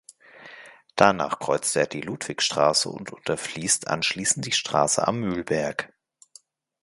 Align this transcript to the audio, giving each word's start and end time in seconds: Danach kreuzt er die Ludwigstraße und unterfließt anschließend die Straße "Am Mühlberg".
Danach 0.95 1.37
kreuzt 1.37 1.75
er 1.75 1.85
die 1.85 2.01
Ludwigstraße 2.01 2.89
und 2.89 3.11
unterfließt 3.13 3.87
anschließend 3.87 4.47
die 4.47 4.51
Straße 4.51 5.07
"Am 5.07 5.19
Mühlberg". 5.19 5.93